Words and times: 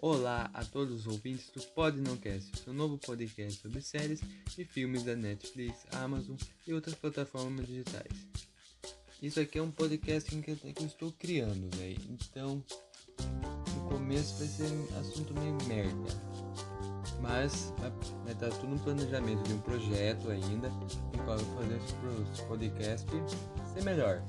Olá 0.00 0.48
a 0.54 0.64
todos 0.64 1.00
os 1.00 1.06
ouvintes 1.08 1.50
do 1.50 1.60
Pod 1.60 2.00
Não 2.00 2.16
Cast, 2.16 2.56
seu 2.60 2.72
novo 2.72 2.96
podcast 2.98 3.60
sobre 3.60 3.80
séries 3.80 4.20
e 4.56 4.64
filmes 4.64 5.02
da 5.02 5.16
Netflix, 5.16 5.84
Amazon 5.90 6.36
e 6.64 6.72
outras 6.72 6.94
plataformas 6.94 7.66
digitais. 7.66 8.12
Isso 9.20 9.40
aqui 9.40 9.58
é 9.58 9.62
um 9.62 9.72
podcast 9.72 10.30
que 10.30 10.50
eu 10.50 10.86
estou 10.86 11.10
criando, 11.18 11.68
velho. 11.76 11.98
Então, 12.10 12.62
no 13.74 13.88
começo 13.88 14.36
vai 14.36 14.46
ser 14.46 14.70
um 14.70 15.00
assunto 15.00 15.34
meio 15.34 15.58
merda. 15.66 16.14
Mas 17.20 17.74
vai 18.22 18.34
estar 18.34 18.50
tudo 18.50 18.68
no 18.68 18.78
planejamento 18.78 19.42
de 19.48 19.54
um 19.54 19.60
projeto 19.62 20.30
ainda, 20.30 20.68
no 20.68 21.24
qual 21.24 21.36
eu 21.36 21.44
vou 21.44 21.56
fazer 21.56 21.76
esse 21.76 22.42
podcast 22.44 23.06
ser 23.74 23.82
melhor. 23.82 24.22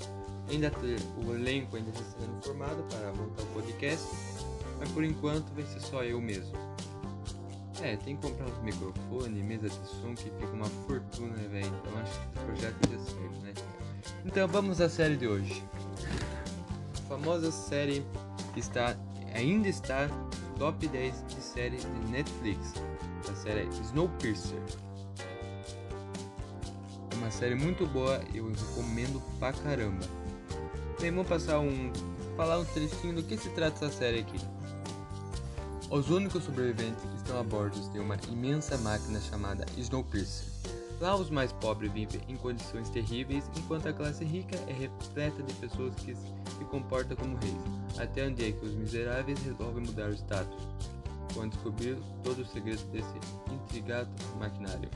Ainda 0.49 0.71
ter 0.71 0.97
o 1.23 1.36
elenco 1.36 1.75
ainda 1.75 1.91
está 1.91 2.04
sendo 2.20 2.41
formado 2.41 2.81
para 2.89 3.13
montar 3.13 3.43
o 3.43 3.54
podcast 3.54 4.07
mas 4.80 4.89
por 4.91 5.04
enquanto 5.04 5.52
vai 5.54 5.64
ser 5.66 5.80
só 5.82 6.04
eu 6.04 6.21
mesmo. 6.21 6.57
É, 7.82 7.96
tem 7.96 8.18
que 8.18 8.28
comprar 8.28 8.46
uns 8.46 8.61
microfones, 8.61 9.43
mesa 9.43 9.69
de 9.69 9.88
som 9.88 10.14
que 10.14 10.24
fica 10.24 10.52
uma 10.54 10.65
fortuna, 10.65 11.36
velho. 11.50 11.65
Então 11.65 12.02
acho 12.02 12.11
que 12.11 12.38
esse 12.38 12.46
projeto 12.46 12.89
já 12.89 13.00
certo, 13.00 13.39
né? 13.42 13.54
Então 14.25 14.47
vamos 14.47 14.82
à 14.82 14.89
série 14.89 15.15
de 15.15 15.28
hoje. 15.28 15.64
A 16.93 17.07
famosa 17.07 17.52
série 17.52 18.05
está, 18.55 18.97
ainda 19.33 19.68
está 19.69 20.07
no 20.07 20.57
top 20.57 20.88
10 20.88 21.25
de 21.27 21.41
séries 21.41 21.83
de 21.83 22.11
Netflix. 22.11 22.74
A 23.30 23.36
série 23.36 23.61
é 23.61 23.66
Snowpiercer. 23.66 24.60
É 27.11 27.16
uma 27.16 27.32
série 27.32 27.55
muito 27.55 27.86
boa, 27.88 28.21
eu 28.33 28.52
recomendo 28.52 29.21
pra 29.39 29.54
caramba. 29.54 30.05
Bem, 31.00 31.11
vamos 31.11 31.27
passar 31.27 31.60
um. 31.60 31.93
falar 32.36 32.59
um 32.59 32.66
trechinho 32.66 33.16
do 33.16 33.23
que 33.23 33.38
se 33.38 33.50
trata 33.52 33.86
essa 33.86 33.97
série 33.97 34.19
aqui. 34.19 34.38
Os 35.92 36.11
únicos 36.11 36.44
sobreviventes 36.44 37.03
que 37.03 37.16
estão 37.16 37.39
a 37.39 37.44
bordo 37.44 37.75
de 37.92 37.97
uma 37.97 38.16
imensa 38.30 38.77
máquina 38.77 39.19
chamada 39.19 39.66
Snowpiercer. 39.75 40.45
Lá 41.02 41.16
os 41.16 41.31
mais 41.31 41.52
pobres 41.52 41.91
vivem 41.91 42.22
em 42.27 42.38
condições 42.38 42.91
terríveis, 42.91 43.50
enquanto 43.58 43.88
a 43.88 43.94
classe 43.94 44.23
rica 44.23 44.55
é 44.67 44.72
repleta 44.72 45.41
de 45.41 45.53
pessoas 45.55 45.95
que 45.95 46.13
se 46.13 46.66
comportam 46.69 47.17
como 47.17 47.38
reis, 47.38 47.97
até 47.97 48.28
um 48.28 48.33
dia 48.36 48.52
que 48.52 48.66
os 48.66 48.75
miseráveis 48.75 49.39
resolvem 49.39 49.83
mudar 49.83 50.09
o 50.09 50.13
status, 50.13 50.67
quando 51.33 51.53
descobrir 51.53 51.97
todo 52.23 52.44
o 52.44 52.45
segredo 52.45 52.83
desse 52.91 53.16
intrigado 53.52 54.09
maquinário. 54.38 54.89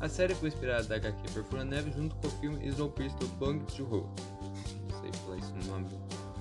A 0.00 0.08
série 0.08 0.36
foi 0.36 0.50
inspirada 0.50 0.84
da 0.84 0.96
HQ 0.96 1.32
Perfura 1.34 1.64
Neve 1.64 1.90
junto 1.90 2.14
com 2.16 2.28
o 2.28 2.30
filme 2.30 2.64
Snowpiercer 2.68 3.18
do 3.18 3.26
Bong 3.38 3.60
Joon-ho. 3.74 4.08
Não 4.88 5.00
sei 5.00 5.10
falar 5.24 5.36
no 5.52 5.64
nome. 5.64 5.88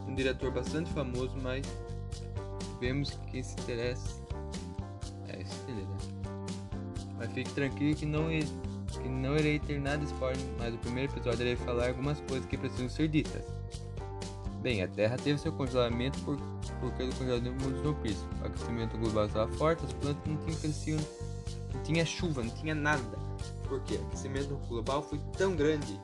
Um 0.08 0.14
diretor 0.14 0.52
bastante 0.52 0.92
famoso, 0.92 1.36
mas 1.42 1.66
vemos 2.86 3.10
que 3.32 3.42
se 3.42 3.54
interessa. 3.62 4.22
É, 5.28 5.42
entender, 5.42 5.82
né? 5.82 5.98
Mas 7.18 7.32
fique 7.32 7.52
tranquilo 7.54 7.96
que 7.96 8.06
não, 8.06 8.28
que 8.30 9.10
não 9.10 9.36
irei 9.36 9.58
ter 9.58 9.80
nada 9.80 9.98
de 9.98 10.06
spoiler, 10.06 10.46
mas 10.60 10.72
no 10.74 10.78
primeiro 10.80 11.12
episódio 11.12 11.42
irei 11.42 11.56
falar 11.56 11.88
algumas 11.88 12.20
coisas 12.22 12.46
que 12.46 12.58
precisam 12.58 12.90
ser 12.90 13.08
ditas. 13.08 13.44
Bem, 14.62 14.84
a 14.84 14.88
Terra 14.88 15.18
teve 15.18 15.40
seu 15.40 15.52
congelamento 15.52 16.20
por, 16.20 16.38
por 16.80 16.92
causa 16.92 17.12
do 17.12 17.16
congelamento 17.16 17.70
do 17.70 17.78
Snowpiercer. 17.78 18.28
O 18.42 18.46
aquecimento 18.46 18.98
global 18.98 19.26
estava 19.26 19.52
forte, 19.54 19.86
as 19.86 19.94
plantas 19.94 20.24
não 20.28 20.38
tinham 20.38 20.60
crescido, 20.60 21.08
não 21.74 21.84
tinha 21.84 22.06
chuva, 22.06 22.44
não 22.44 22.52
tinha 22.52 22.76
nada. 22.76 23.18
Por 23.68 23.82
quê? 23.84 23.96
O 23.96 24.08
aquecimento 24.08 24.56
global 24.68 25.02
foi 25.02 25.20
tão 25.38 25.56
grande 25.56 26.00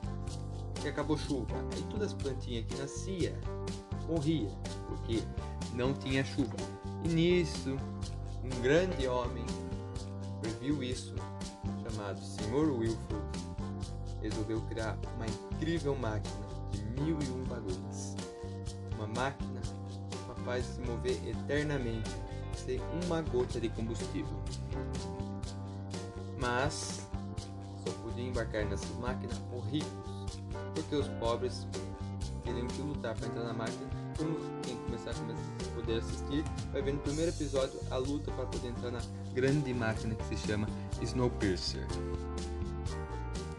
que 0.80 0.88
acabou 0.88 1.16
chuva. 1.16 1.54
Aí 1.74 1.82
todas 1.90 2.08
as 2.08 2.14
plantinhas 2.14 2.64
que 2.66 2.76
nascia 2.76 3.38
morria, 4.08 4.48
porque 4.88 5.22
não 5.74 5.92
tinha 5.94 6.24
chuva. 6.24 6.56
E 7.04 7.08
nisso, 7.08 7.76
um 8.44 8.62
grande 8.62 9.06
homem 9.06 9.44
previu 10.40 10.82
isso, 10.82 11.14
chamado 11.82 12.20
Sr. 12.20 12.78
Wilford, 12.78 13.38
resolveu 14.20 14.60
criar 14.62 14.96
uma 15.16 15.26
incrível 15.26 15.96
máquina 15.96 16.46
de 16.70 16.84
mil 17.00 17.18
e 17.20 17.30
um 17.30 17.44
vagões. 17.44 18.16
Uma 18.96 19.06
máquina 19.06 19.60
capaz 20.26 20.66
de 20.66 20.72
se 20.74 20.80
mover 20.80 21.28
eternamente 21.28 22.10
sem 22.54 22.80
uma 23.04 23.22
gota 23.22 23.60
de 23.60 23.68
combustível. 23.70 24.36
Mas 26.40 27.08
só 27.84 27.92
podia 28.02 28.24
embarcar 28.24 28.64
nessas 28.66 28.90
máquinas 28.98 29.40
os 29.52 29.64
ricos, 29.70 30.40
porque 30.74 30.96
os 30.96 31.08
pobres 31.20 31.66
teriam 32.44 32.66
que 32.66 32.82
lutar 32.82 33.14
para 33.14 33.26
entrar 33.26 33.44
na 33.44 33.52
máquina. 33.52 33.90
Começar 34.16 34.46
a 34.46 34.81
poder 35.82 35.98
assistir, 35.98 36.44
vai 36.72 36.82
ver 36.82 36.94
no 36.94 37.00
primeiro 37.00 37.30
episódio 37.30 37.78
a 37.90 37.96
luta 37.96 38.30
para 38.32 38.46
poder 38.46 38.68
entrar 38.68 38.90
na 38.90 39.00
grande 39.34 39.74
máquina 39.74 40.14
que 40.14 40.24
se 40.24 40.46
chama 40.46 40.66
Snowpiercer. 41.02 41.86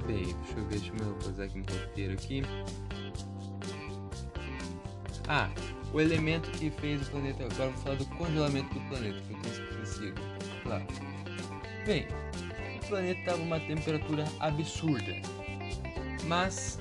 Bem, 0.07 0.25
deixa 0.25 0.57
eu 0.57 0.65
ver, 0.65 0.79
deixa 0.79 0.93
eu 0.93 1.13
posar 1.15 1.45
aqui 1.45 1.59
um 1.59 1.63
roteiro 1.63 2.13
aqui. 2.13 2.43
Ah, 5.27 5.49
o 5.93 6.01
elemento 6.01 6.49
que 6.51 6.69
fez 6.69 7.07
o 7.07 7.11
planeta. 7.11 7.45
Agora 7.45 7.69
vou 7.69 7.81
falar 7.83 7.95
do 7.95 8.05
congelamento 8.17 8.73
do 8.73 8.81
planeta, 8.89 9.21
que 9.21 9.33
eu 9.33 9.65
esquecido. 9.65 10.21
Claro. 10.63 10.85
Bem, 11.85 12.07
o 12.83 12.87
planeta 12.87 13.19
estava 13.19 13.41
uma 13.41 13.59
temperatura 13.59 14.25
absurda. 14.39 15.21
Mas 16.25 16.79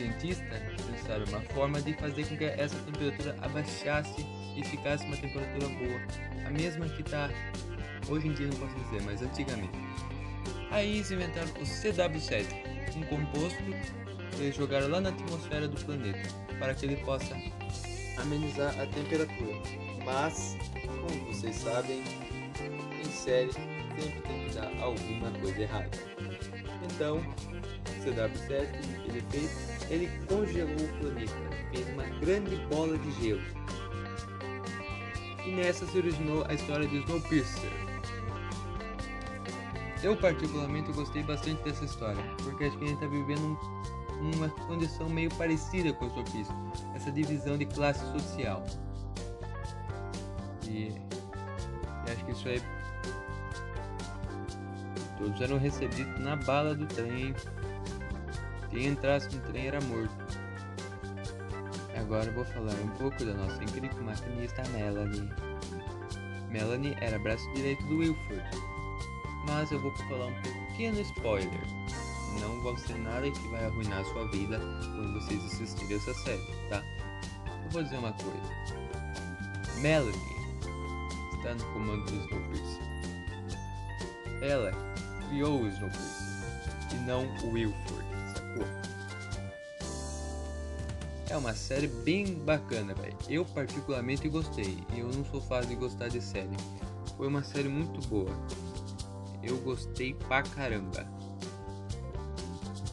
cientistas 0.00 0.46
pensaram 0.90 1.24
uma 1.26 1.40
forma 1.52 1.80
de 1.82 1.92
fazer 1.94 2.24
com 2.24 2.36
que 2.36 2.44
essa 2.44 2.76
temperatura 2.76 3.36
abaixasse 3.42 4.26
e 4.56 4.64
ficasse 4.64 5.04
uma 5.04 5.16
temperatura 5.16 5.68
boa, 5.68 6.46
a 6.46 6.50
mesma 6.50 6.88
que 6.88 7.02
está 7.02 7.28
hoje 8.08 8.28
em 8.28 8.32
dia 8.32 8.46
não 8.46 8.56
posso 8.56 8.74
dizer, 8.76 9.02
mas 9.02 9.20
antigamente. 9.20 9.78
Aí 10.70 10.96
eles 10.96 11.10
inventaram 11.10 11.48
o 11.48 11.64
CW7, 11.64 12.46
um 12.96 13.02
composto 13.02 13.62
que 14.30 14.42
eles 14.42 14.56
jogaram 14.56 14.88
lá 14.88 15.00
na 15.00 15.10
atmosfera 15.10 15.68
do 15.68 15.78
planeta 15.84 16.28
para 16.58 16.74
que 16.74 16.86
ele 16.86 16.96
possa 16.98 17.34
amenizar 18.16 18.74
a 18.80 18.86
temperatura. 18.86 19.54
Mas, 20.04 20.56
como 20.86 21.26
vocês 21.26 21.56
sabem, 21.56 22.02
em 22.98 23.10
série 23.10 23.52
sempre 23.52 24.20
tem 24.22 24.48
que 24.48 24.54
dar 24.54 24.72
alguma 24.82 25.30
coisa 25.40 25.60
errada. 25.60 25.90
Então, 26.84 27.20
CW7 28.00 29.02
que 29.02 29.10
ele 29.10 29.24
fez 29.30 29.70
ele 29.90 30.08
congelou 30.28 30.76
o 30.76 30.98
planeta, 31.00 31.32
fez 31.72 31.88
uma 31.88 32.04
grande 32.20 32.56
bola 32.66 32.96
de 32.96 33.10
gelo. 33.20 33.42
E 35.44 35.50
nessa 35.50 35.84
se 35.86 35.98
originou 35.98 36.44
a 36.48 36.54
história 36.54 36.86
de 36.86 36.98
Snowpiercer. 36.98 37.70
Eu 40.02 40.16
particularmente 40.16 40.92
gostei 40.92 41.22
bastante 41.24 41.62
dessa 41.62 41.84
história, 41.84 42.22
porque 42.42 42.64
acho 42.64 42.78
que 42.78 42.84
a 42.84 42.88
gente 42.88 43.02
está 43.02 43.06
vivendo 43.08 43.58
um, 44.20 44.30
uma 44.36 44.48
condição 44.48 45.08
meio 45.08 45.28
parecida 45.34 45.92
com 45.92 46.04
o 46.04 46.08
Snowpiercer, 46.08 46.56
essa 46.94 47.10
divisão 47.10 47.58
de 47.58 47.66
classe 47.66 48.00
social. 48.12 48.64
E, 50.68 50.92
e 52.06 52.10
acho 52.12 52.24
que 52.24 52.30
isso 52.30 52.48
aí 52.48 52.62
todos 55.18 55.40
eram 55.40 55.58
recebidos 55.58 56.18
na 56.20 56.36
bala 56.36 56.74
do 56.74 56.86
trem 56.86 57.34
quem 58.70 58.86
entrasse 58.86 59.34
no 59.34 59.42
trem 59.42 59.66
era 59.66 59.80
morto. 59.82 60.14
Agora 61.96 62.30
vou 62.32 62.44
falar 62.44 62.74
um 62.74 62.88
pouco 62.98 63.24
da 63.24 63.34
nossa 63.34 63.62
incrível 63.62 64.02
maquinista 64.02 64.62
Melanie. 64.70 65.28
Melanie 66.48 66.96
era 67.00 67.18
braço 67.18 67.48
direito 67.52 67.84
do 67.86 67.98
Wilford, 67.98 68.42
mas 69.46 69.70
eu 69.70 69.80
vou 69.80 69.94
falar 70.08 70.26
um 70.26 70.42
pequeno 70.42 71.00
spoiler. 71.00 71.60
Não 72.40 72.62
vai 72.62 72.76
ser 72.78 72.96
nada 72.98 73.30
que 73.30 73.48
vai 73.48 73.64
arruinar 73.64 74.00
a 74.00 74.04
sua 74.04 74.26
vida 74.28 74.58
quando 74.58 75.20
vocês 75.20 75.44
assistirem 75.44 75.96
essa 75.96 76.14
série, 76.14 76.68
tá? 76.68 76.82
Eu 77.64 77.70
vou 77.70 77.82
dizer 77.82 77.98
uma 77.98 78.12
coisa. 78.12 78.80
Melanie 79.80 80.40
está 81.36 81.54
no 81.54 81.64
comando 81.72 82.04
do 82.04 82.16
Snowpiercer. 82.24 82.82
Ela 84.42 84.72
criou 85.28 85.62
o 85.62 85.68
Snowpiercer 85.68 86.30
e 86.92 86.94
não 87.06 87.26
o 87.44 87.52
Wilford. 87.52 88.09
É 91.30 91.36
uma 91.36 91.54
série 91.54 91.86
bem 91.86 92.34
bacana, 92.34 92.92
velho. 92.92 93.16
Eu 93.28 93.44
particularmente 93.44 94.28
gostei. 94.28 94.78
E 94.92 94.98
eu 94.98 95.06
não 95.06 95.24
sou 95.24 95.40
fácil 95.40 95.68
de 95.68 95.76
gostar 95.76 96.08
de 96.08 96.20
série. 96.20 96.56
Foi 97.16 97.28
uma 97.28 97.44
série 97.44 97.68
muito 97.68 98.04
boa. 98.08 98.30
Eu 99.40 99.56
gostei 99.58 100.12
pra 100.14 100.42
caramba. 100.42 101.06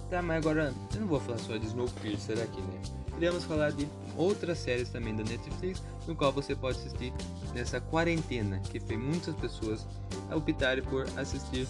Tá, 0.09 0.21
mas 0.21 0.38
agora 0.38 0.74
eu 0.94 1.01
não 1.01 1.07
vou 1.07 1.19
falar 1.19 1.39
só 1.39 1.57
de 1.57 1.65
Snowpiercer 1.65 2.39
aqui, 2.39 2.62
né? 2.62 2.81
Iremos 3.18 3.44
falar 3.44 3.71
de 3.71 3.88
outras 4.15 4.59
séries 4.59 4.89
também 4.89 5.15
da 5.15 5.24
Netflix, 5.24 5.81
no 6.07 6.15
qual 6.15 6.31
você 6.31 6.56
pode 6.56 6.77
assistir 6.77 7.12
nessa 7.54 7.81
quarentena, 7.81 8.59
que 8.59 8.80
fez 8.80 9.00
muitas 9.00 9.36
pessoas 9.36 9.88
optarem 10.31 10.83
por 10.83 11.07
assistir 11.18 11.68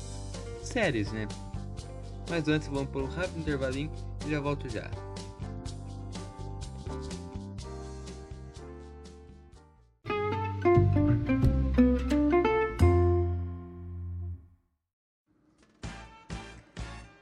séries, 0.62 1.12
né? 1.14 1.28
Mas 2.30 2.48
antes 2.48 2.68
vamos 2.68 2.90
por 2.90 3.04
um 3.04 3.08
rápido 3.08 3.40
intervalinho 3.40 3.92
e 4.26 4.32
já 4.32 4.40
volto 4.40 4.70
já. 4.70 4.90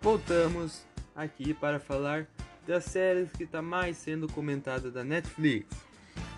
Voltamos 0.02 0.86
aqui 1.16 1.54
para 1.54 1.80
falar 1.80 2.28
das 2.68 2.86
séries 2.86 3.32
que 3.32 3.44
está 3.44 3.62
mais 3.62 3.98
sendo 3.98 4.28
comentada 4.32 4.90
da 4.90 5.04
Netflix. 5.04 5.68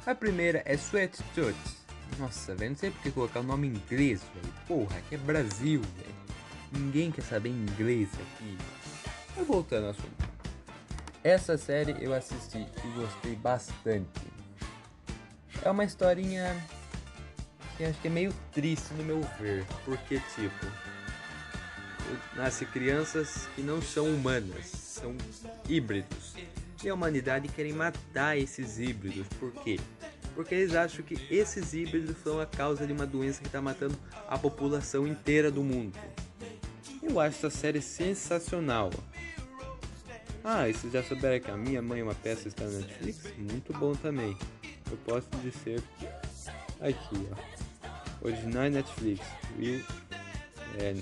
A 0.06 0.16
primeira 0.16 0.62
é 0.66 0.74
Sweat 0.76 1.22
Toots. 1.36 1.86
Nossa, 2.18 2.56
velho, 2.56 2.72
não 2.72 2.78
sei 2.78 2.92
porque 2.92 3.12
colocar 3.12 3.42
o 3.42 3.44
nome 3.44 3.68
em 3.68 3.72
inglês, 3.72 4.24
velho. 4.34 4.54
Porra, 4.68 5.02
que 5.08 5.16
é 5.16 5.18
Brasil, 5.18 5.82
velho. 5.82 6.37
Ninguém 6.72 7.12
quer 7.12 7.24
saber 7.24 7.50
inglês 7.50 8.10
aqui. 8.14 8.58
Mas 9.36 9.48
voltando 9.48 9.86
ao 9.86 9.92
assunto. 9.92 10.28
Essa 11.24 11.58
série 11.58 11.96
eu 12.00 12.14
assisti 12.14 12.60
e 12.84 12.88
gostei 12.96 13.36
bastante. 13.36 14.22
É 15.64 15.70
uma 15.70 15.84
historinha 15.84 16.56
que 17.76 17.84
acho 17.84 18.00
que 18.00 18.08
é 18.08 18.12
meio 18.12 18.34
triste 18.54 18.94
no 18.94 19.04
meu 19.04 19.22
ver, 19.40 19.66
porque 19.86 20.20
tipo, 20.36 20.66
nasce 22.36 22.66
crianças 22.66 23.48
que 23.56 23.62
não 23.62 23.82
são 23.82 24.06
humanas, 24.06 24.66
são 24.66 25.16
híbridos. 25.68 26.36
E 26.84 26.90
a 26.90 26.94
humanidade 26.94 27.48
querem 27.50 27.74
matar 27.74 28.38
esses 28.38 28.80
híbridos. 28.80 29.28
Por 29.40 29.52
quê? 29.52 29.80
Porque 30.36 30.54
eles 30.54 30.76
acham 30.76 31.04
que 31.04 31.16
esses 31.30 31.74
híbridos 31.74 32.16
são 32.24 32.40
a 32.40 32.46
causa 32.46 32.86
de 32.86 32.94
uma 32.94 33.06
doença 33.06 33.42
que 33.42 33.48
está 33.48 33.62
matando 33.62 33.98
a 34.28 34.38
população 34.38 35.08
inteira 35.08 35.52
do 35.52 35.64
mundo. 35.64 35.98
Eu 37.18 37.22
acho 37.22 37.48
essa 37.48 37.50
série 37.50 37.82
sensacional. 37.82 38.92
Ah, 40.44 40.70
e 40.70 40.74
vocês 40.74 40.94
já 40.94 41.02
souberam 41.02 41.44
que 41.44 41.50
a 41.50 41.58
minha 41.58 41.82
mãe 41.82 42.02
é 42.02 42.04
uma 42.04 42.14
peça 42.14 42.48
está 42.48 42.64
na 42.64 42.78
Netflix? 42.78 43.34
Muito 43.40 43.74
bom 43.74 43.96
também. 43.96 44.38
Eu 44.92 44.98
posso 44.98 45.28
dizer 45.42 45.82
aqui, 46.80 47.28
ó. 47.32 48.24
Original 48.24 48.70
Netflix. 48.70 49.26
Will 49.58 49.84
é, 50.78 50.94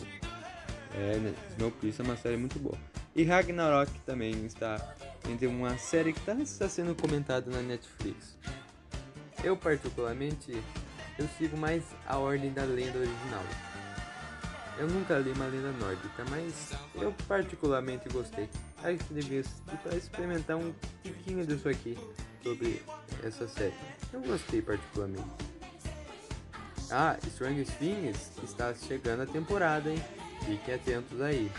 é, 0.94 1.34
Snowpiercer 1.52 2.06
é 2.06 2.08
uma 2.08 2.16
série 2.16 2.38
muito 2.38 2.60
boa. 2.60 2.78
E 3.14 3.26
Ragnarok 3.26 3.92
também 4.06 4.46
está 4.46 4.96
entre 5.30 5.48
uma 5.48 5.78
série 5.78 6.14
que 6.14 6.22
tá, 6.22 6.34
está 6.36 6.70
sendo 6.70 6.96
comentada 6.96 7.52
na 7.52 7.62
Netflix. 7.62 8.38
Eu 9.44 9.58
particularmente 9.58 10.64
eu 11.20 11.28
sigo 11.38 11.58
mais 11.58 11.84
a 12.08 12.18
ordem 12.18 12.54
da 12.54 12.64
lenda 12.64 13.00
original. 13.00 13.44
Eu 14.78 14.88
nunca 14.88 15.18
li 15.18 15.32
uma 15.32 15.46
lenda 15.46 15.72
nórdica, 15.74 16.26
mas 16.30 16.72
eu 16.96 17.14
particularmente 17.28 18.10
gostei. 18.10 18.50
Acho 18.84 18.98
que 19.06 19.14
devia 19.14 19.42
experimentar 19.96 20.58
um 20.58 20.74
pouquinho 21.02 21.46
disso 21.46 21.70
aqui 21.70 21.98
sobre 22.44 22.84
essa 23.24 23.48
série. 23.48 23.74
Eu 24.12 24.22
gostei 24.22 24.62
particularmente. 24.62 25.30
Ah, 26.92 27.18
Stranger 27.26 27.66
Things 27.80 28.32
está 28.44 28.74
chegando 28.74 29.24
a 29.24 29.26
temporada, 29.26 29.90
hein? 29.90 30.04
Fiquem 30.46 30.76
atentos 30.76 31.22
aí. 31.22 31.50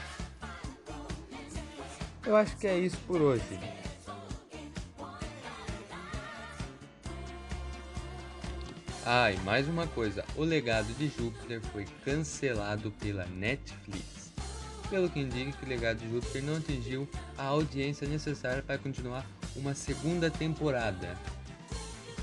Eu 2.24 2.36
acho 2.36 2.56
que 2.58 2.66
é 2.66 2.78
isso 2.78 2.98
por 3.06 3.20
hoje. 3.20 3.58
Ah, 9.08 9.30
e 9.30 9.38
mais 9.42 9.68
uma 9.68 9.86
coisa: 9.86 10.24
O 10.34 10.42
Legado 10.42 10.92
de 10.94 11.06
Júpiter 11.06 11.60
foi 11.72 11.86
cancelado 12.04 12.90
pela 12.90 13.24
Netflix. 13.26 14.32
Pelo 14.90 15.08
que 15.08 15.20
indica 15.20 15.52
que 15.52 15.64
o 15.64 15.68
Legado 15.68 15.98
de 15.98 16.10
Júpiter 16.10 16.42
não 16.42 16.56
atingiu 16.56 17.08
a 17.38 17.44
audiência 17.44 18.08
necessária 18.08 18.64
para 18.64 18.78
continuar 18.78 19.24
uma 19.54 19.76
segunda 19.76 20.28
temporada. 20.28 21.16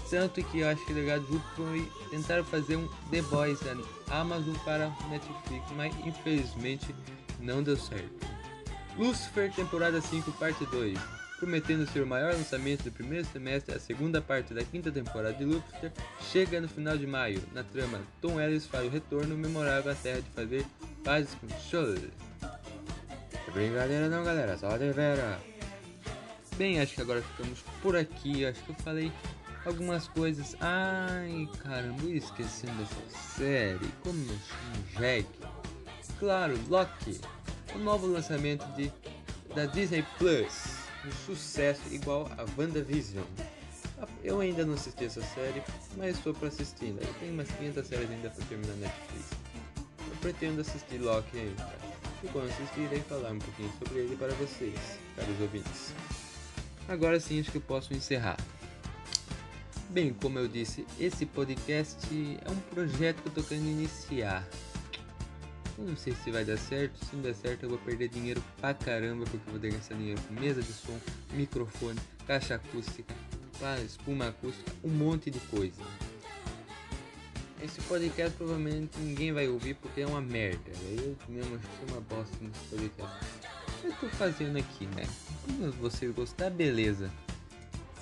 Tanto 0.09 0.43
que 0.43 0.59
eu 0.59 0.67
acho 0.67 0.85
que 0.85 0.91
o 0.91 0.95
Legado 0.95 1.25
de 1.25 1.31
Júpiter 1.31 1.55
foi 1.55 1.91
tentar 2.11 2.43
fazer 2.43 2.75
um 2.75 2.89
The 3.09 3.21
Boys 3.21 3.61
da 3.61 3.77
Amazon 4.19 4.55
para 4.65 4.89
Netflix, 5.09 5.71
mas 5.77 5.95
infelizmente 6.05 6.93
não 7.39 7.63
deu 7.63 7.77
certo. 7.77 8.27
Lucifer, 8.97 9.53
temporada 9.53 10.01
5, 10.01 10.33
parte 10.33 10.65
2. 10.65 10.99
Prometendo 11.43 11.85
ser 11.91 12.01
o 12.01 12.07
maior 12.07 12.33
lançamento 12.33 12.83
do 12.83 12.91
primeiro 12.93 13.27
semestre, 13.27 13.75
a 13.75 13.79
segunda 13.79 14.21
parte 14.21 14.53
da 14.53 14.63
quinta 14.63 14.89
temporada 14.89 15.33
de 15.33 15.43
Lucifer 15.43 15.91
chega 16.31 16.61
no 16.61 16.69
final 16.69 16.97
de 16.97 17.05
maio. 17.05 17.43
Na 17.51 17.65
trama, 17.65 17.99
Tom 18.21 18.39
Ellis 18.39 18.65
faz 18.65 18.85
o 18.85 18.89
retorno 18.89 19.35
memorável 19.35 19.91
à 19.91 19.95
Terra 19.95 20.21
de 20.21 20.29
fazer 20.29 20.65
pazes 21.03 21.35
com 21.35 21.49
Show. 21.59 21.95
É 22.45 23.51
brincadeira 23.51 24.07
não, 24.07 24.23
galera, 24.23 24.57
só 24.57 24.77
de 24.77 24.89
vera. 24.93 25.37
Bem, 26.55 26.79
acho 26.79 26.95
que 26.95 27.01
agora 27.01 27.21
ficamos 27.21 27.59
por 27.81 27.97
aqui. 27.97 28.45
Acho 28.45 28.63
que 28.63 28.69
eu 28.69 28.75
falei 28.75 29.11
algumas 29.65 30.07
coisas. 30.07 30.55
Ai, 30.61 31.49
caramba, 31.61 32.05
esquecendo 32.05 32.77
dessa 32.77 33.19
série. 33.35 33.91
Como 34.01 34.17
eu 34.17 34.37
chamo 34.47 34.97
Jack? 34.97 35.27
Claro, 36.19 36.57
Loki 36.69 37.19
o 37.75 37.79
novo 37.79 38.07
lançamento 38.07 38.65
de, 38.77 38.89
da 39.53 39.65
Disney 39.65 40.05
Plus, 40.17 40.82
um 41.05 41.11
sucesso 41.25 41.81
igual 41.91 42.29
a 42.37 42.45
WandaVision. 42.59 43.23
Eu 44.23 44.39
ainda 44.39 44.65
não 44.65 44.73
assisti 44.73 45.05
essa 45.05 45.21
série, 45.21 45.61
mas 45.97 46.17
estou 46.17 46.33
para 46.33 46.47
assistir. 46.47 46.93
Né? 46.93 47.01
Tenho 47.19 47.33
umas 47.33 47.49
500 47.51 47.87
séries 47.87 48.09
ainda 48.09 48.29
para 48.29 48.45
terminar 48.45 48.73
na 48.75 48.87
Netflix. 48.87 49.29
Eu 49.77 50.15
pretendo 50.21 50.61
assistir 50.61 50.97
Loki 50.97 51.37
ainda. 51.37 51.69
E 52.23 52.27
quando 52.27 52.49
assistir, 52.49 52.81
irei 52.81 53.01
falar 53.01 53.31
um 53.31 53.39
pouquinho 53.39 53.71
sobre 53.79 53.99
ele 53.99 54.15
para 54.15 54.33
vocês, 54.35 54.79
caros 55.15 55.41
ouvintes. 55.41 55.93
Agora 56.87 57.19
sim, 57.19 57.39
acho 57.39 57.51
que 57.51 57.59
posso 57.59 57.93
encerrar. 57.93 58.37
Bem, 59.89 60.13
como 60.13 60.39
eu 60.39 60.47
disse, 60.47 60.87
esse 60.99 61.25
podcast 61.25 62.07
é 62.43 62.49
um 62.49 62.59
projeto 62.73 63.21
que 63.21 63.27
eu 63.27 63.29
estou 63.29 63.43
querendo 63.43 63.67
iniciar. 63.67 64.47
Não 65.77 65.97
sei 65.97 66.13
se 66.13 66.29
vai 66.29 66.45
dar 66.45 66.57
certo, 66.57 67.03
se 67.03 67.15
não 67.15 67.23
der 67.23 67.33
certo 67.33 67.63
eu 67.63 67.69
vou 67.69 67.79
perder 67.79 68.07
dinheiro 68.07 68.43
pra 68.61 68.73
caramba, 68.73 69.25
porque 69.25 69.47
eu 69.47 69.51
vou 69.51 69.59
ter 69.59 69.69
que 69.69 69.77
gastar 69.77 69.95
dinheiro 69.95 70.21
com 70.21 70.33
mesa 70.35 70.61
de 70.61 70.71
som, 70.71 70.99
microfone, 71.31 71.99
caixa 72.27 72.55
acústica, 72.55 73.13
espuma 73.83 74.27
acústica, 74.27 74.71
um 74.83 74.89
monte 74.89 75.31
de 75.31 75.39
coisa. 75.39 75.81
Esse 77.63 77.81
podcast 77.83 78.35
provavelmente 78.35 78.99
ninguém 78.99 79.31
vai 79.31 79.47
ouvir 79.47 79.73
porque 79.75 80.01
é 80.01 80.05
uma 80.05 80.21
merda. 80.21 80.69
Eu 80.91 81.15
mesmo 81.29 81.55
achei 81.55 81.87
uma 81.89 82.01
bosta 82.01 82.35
nesse 82.41 82.59
podcast. 82.69 83.53
Eu 83.83 83.93
tô 83.93 84.09
fazendo 84.09 84.57
aqui, 84.57 84.85
né? 84.87 85.05
Se 85.05 85.77
vocês 85.79 86.13
gostar, 86.13 86.49
beleza. 86.49 87.09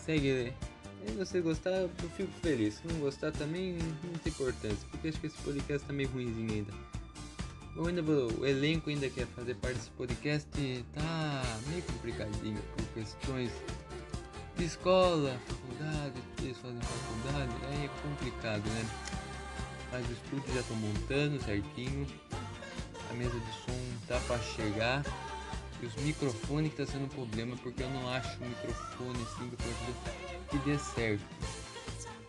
Segue. 0.04 0.52
Se 1.06 1.14
você 1.14 1.42
gostar, 1.42 1.72
eu 1.72 1.90
fico 2.18 2.32
feliz. 2.42 2.76
Se 2.76 2.88
não 2.88 3.00
gostar 3.00 3.32
também, 3.32 3.74
não 4.04 4.14
tem 4.24 4.34
importância. 4.34 4.88
Porque 4.90 5.10
acho 5.10 5.20
que 5.20 5.28
esse 5.28 5.38
podcast 5.38 5.86
tá 5.86 5.94
meio 5.94 6.10
ruimzinho 6.10 6.52
ainda. 6.52 6.74
Eu 7.76 7.88
ainda 7.88 8.02
o 8.02 8.46
elenco 8.46 8.90
ainda 8.90 9.10
quer 9.10 9.26
fazer 9.28 9.56
parte 9.56 9.76
desse 9.76 9.90
podcast 9.92 10.86
tá 10.94 11.44
meio 11.68 11.82
complicadinho 11.84 12.62
por 12.76 12.86
questões 12.94 13.52
de 14.58 14.66
escola, 14.66 15.40
faculdade, 15.48 16.22
eles 16.42 16.58
fazem 16.58 16.82
faculdade, 16.82 17.52
aí 17.68 17.86
é 17.86 17.90
complicado, 18.04 18.64
né? 18.70 18.86
Mas 19.92 20.08
o 20.08 20.12
estúdio 20.12 20.54
já 20.54 20.60
estou 20.60 20.78
montando 20.78 21.42
certinho, 21.44 22.06
a 23.10 23.14
mesa 23.14 23.40
de 23.40 23.54
som 23.66 24.08
tá 24.08 24.20
para 24.28 24.40
chegar 24.40 25.04
e 25.82 25.86
os 25.86 25.96
microfones 25.96 26.72
que 26.72 26.78
tá 26.78 26.86
sendo 26.86 27.06
um 27.06 27.10
problema 27.10 27.56
porque 27.58 27.84
eu 27.84 27.90
não 27.90 28.10
acho 28.10 28.38
o 28.38 28.46
microfone 28.46 29.24
assim 29.24 29.52
que 30.50 30.58
dê 30.60 30.78
certo. 30.78 31.24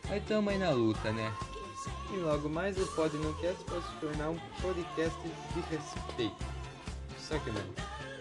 Mas 0.09 0.25
tamo 0.25 0.51
aí 0.51 0.59
na 0.59 0.71
luta, 0.71 1.13
né? 1.13 1.33
Logo 2.21 2.49
mais 2.49 2.76
o 2.76 2.87
Podnocast 2.88 3.64
pode 3.64 3.87
se 3.87 3.97
tornar 4.00 4.31
um 4.31 4.38
podcast 4.61 5.19
de 5.54 5.61
respeito. 5.61 6.37
Sacanagem. 7.19 7.73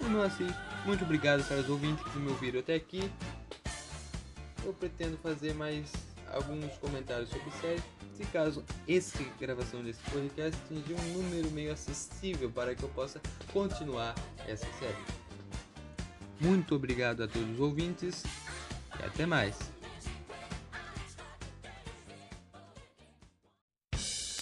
Não 0.10 0.24
assim, 0.24 0.48
muito 0.86 1.04
obrigado 1.04 1.44
para 1.48 1.58
os 1.58 1.70
ouvintes 1.70 2.04
que 2.12 2.18
me 2.18 2.30
ouviram 2.30 2.62
até 2.62 2.76
aqui. 2.76 3.12
Eu 4.64 4.74
pretendo 4.74 5.18
fazer 5.18 5.54
mais 5.54 5.92
alguns 6.34 6.74
comentários 6.78 7.30
sobre 7.30 7.52
série. 7.60 7.82
Se 8.16 8.26
caso 8.26 8.64
essa 8.88 9.24
gravação 9.40 9.84
desse 9.84 10.02
podcast 10.10 10.60
atingir 10.66 10.94
um 10.94 11.22
número 11.22 11.52
meio 11.52 11.74
acessível 11.74 12.50
para 12.50 12.74
que 12.74 12.84
eu 12.84 12.90
possa 12.90 13.22
continuar 13.52 14.16
essa 14.48 14.68
série. 14.80 15.04
Muito 16.40 16.76
obrigado 16.76 17.24
a 17.24 17.28
todos 17.28 17.50
os 17.52 17.60
ouvintes 17.60 18.24
e 19.00 19.06
até 19.06 19.26
mais. 19.26 19.58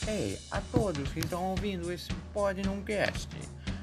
Ei, 0.09 0.39
a 0.49 0.59
todos 0.71 1.11
que 1.11 1.19
estão 1.19 1.51
ouvindo 1.51 1.91
esse 1.91 2.11
Podnumcast, 2.33 3.29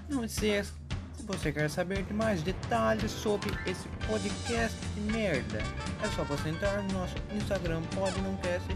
não 0.09 0.25
esqueça, 0.25 0.73
se 1.17 1.23
você 1.23 1.53
quer 1.53 1.71
saber 1.71 2.03
de 2.03 2.13
mais 2.13 2.43
detalhes 2.43 3.13
sobre 3.13 3.49
esse 3.65 3.87
podcast 4.09 4.77
de 4.97 5.01
merda, 5.13 5.59
é 6.03 6.09
só 6.17 6.25
você 6.25 6.49
entrar 6.49 6.83
no 6.83 6.93
nosso 6.95 7.15
Instagram 7.33 7.81
Podnumcast 7.95 8.67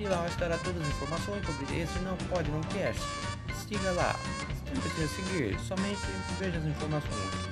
e 0.00 0.04
lá 0.08 0.26
estará 0.26 0.58
todas 0.58 0.82
as 0.82 0.88
informações 0.88 1.46
sobre 1.46 1.80
esse 1.80 1.96
não 2.00 2.16
Podnumcast. 2.28 3.00
Siga 3.68 3.92
lá, 3.92 4.18
não 4.74 4.82
precisa 4.82 5.08
seguir, 5.14 5.60
somente 5.60 6.00
veja 6.40 6.58
as 6.58 6.64
informações. 6.64 7.49